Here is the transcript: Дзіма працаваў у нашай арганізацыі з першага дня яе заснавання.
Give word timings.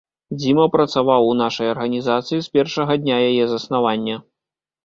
Дзіма 0.37 0.63
працаваў 0.75 1.27
у 1.33 1.35
нашай 1.41 1.69
арганізацыі 1.73 2.39
з 2.47 2.57
першага 2.57 2.99
дня 3.05 3.21
яе 3.29 3.45
заснавання. 3.53 4.15